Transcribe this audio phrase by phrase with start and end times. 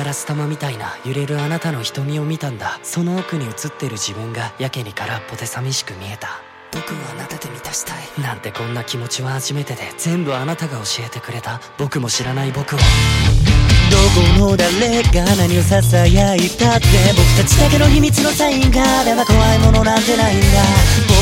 [0.00, 2.80] ガラス玉みたいな揺れるあなたの瞳を見たんだ。
[2.82, 6.40] その奥に映ってる自分がやけに空っぽで寂しく見えた。
[6.72, 8.22] 僕はあなたで満たしたい。
[8.22, 11.60] なんてこんな気持ちは初めてで全部あなたが教えてくれた。
[11.76, 12.78] 僕も知らない僕を。
[12.78, 13.96] ど
[14.38, 20.46] この誰が何をささやいたって僕たちだけの秘密のサインがあれば怖いものなんてないんだ。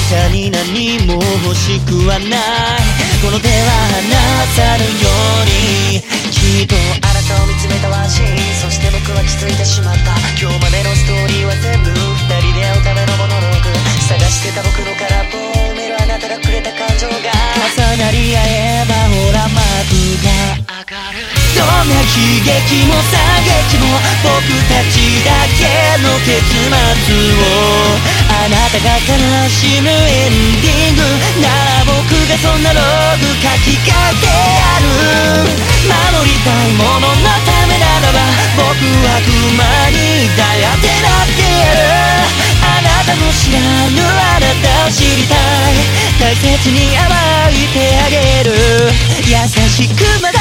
[0.09, 2.29] 他に何も欲しくはない。
[3.25, 3.55] この手は
[3.91, 4.15] 離
[4.55, 5.11] さぬよ
[5.43, 6.51] うにあ
[7.13, 8.25] なたを見つめたわし
[8.57, 10.17] そして僕は気づいてしまった。
[10.41, 13.69] 今日までのストーリーは全部二人で会うためのモノローグ
[14.09, 17.37] 探してた僕の空っぽを埋めるあなたがくれた感情が。
[17.69, 19.61] 重なり合えばほら幕
[20.25, 21.21] が上がる。
[21.53, 23.93] どんな悲劇も惨劇も
[24.25, 24.41] 僕
[24.73, 25.69] たちだけ
[26.01, 26.73] の結末
[27.45, 28.01] を。
[28.33, 29.13] あなたが悲
[29.53, 30.88] しむエンディング。
[33.19, 34.87] なローグ書き換えてやる
[35.89, 38.23] 守りたいもののためならば
[38.57, 38.71] 僕
[39.03, 39.59] は熊
[39.91, 41.83] に抱いてなってやる
[42.63, 43.59] あなたの知ら
[43.91, 45.83] ぬあなたを知りたい
[46.21, 47.07] 大切に甘
[47.51, 48.51] えてあげる
[49.27, 49.35] 優
[49.69, 50.38] しくまだ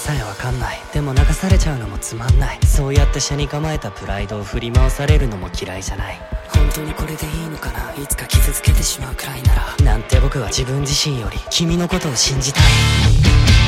[0.00, 0.80] さえわかんない。
[0.94, 2.58] でも流されちゃうのもつまんない。
[2.66, 6.18] そうやって車に構えたプライドを振り回されるのも嫌いじゃない。
[6.48, 7.92] 本当にこれでいいのかな？
[8.02, 9.76] いつか傷つけてしまうくらいなら。
[9.84, 12.62] なんて僕は自分自身より君のことを信じたい。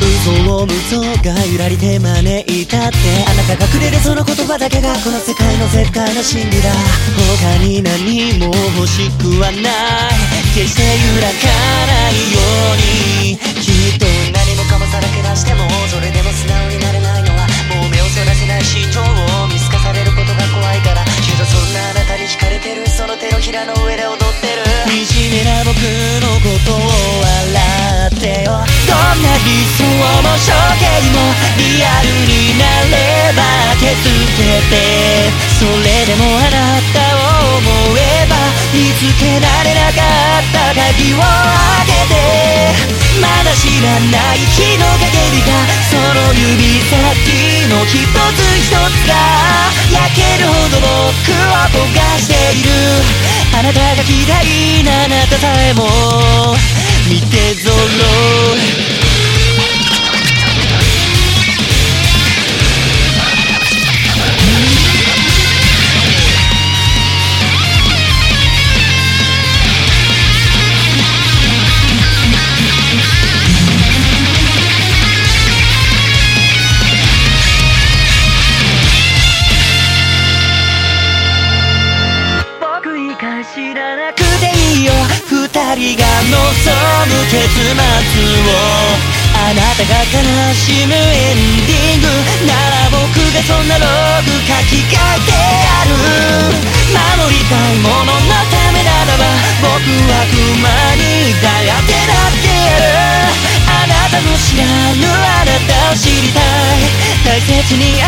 [0.02, 2.96] 嘘を嘘がゆらりて招いたって
[3.28, 6.72] あなたがくれるその言葉だけがこの世界の絶対の真理だ。
[7.38, 8.46] 他に何も
[8.80, 9.62] 欲しくはない。
[10.54, 11.44] 決して揺らか
[11.86, 12.40] ないよ
[12.72, 13.38] うに。
[13.62, 16.01] きっと何もかもさらけ出してもそれ
[29.44, 33.42] 理想も処刑もリアルになれば
[33.80, 34.06] 消す
[34.38, 38.38] けてそれでもあなたを思えば
[38.70, 39.98] 見つけられなか
[40.38, 41.26] った鍵を開
[41.90, 45.50] けてまだ知らない日の陰りが
[45.90, 49.14] その指先の一つ一つが
[49.90, 52.70] 焼けるほど僕を焦がしている
[53.58, 56.54] あなたが嫌いなあなたさえも
[57.10, 59.01] 見てぞろ
[85.82, 86.38] が望
[87.10, 87.74] む結末を
[89.34, 92.06] あなたが悲しむエンディング
[92.46, 95.98] なら僕がそんなローグ書き換えてやる
[96.94, 99.26] 守りたいもののためならば
[99.58, 100.70] 僕は熊
[101.02, 104.62] にだやってなってやるあなたも知ら
[104.94, 106.86] ぬあなたを知りたい
[107.24, 108.01] 大切に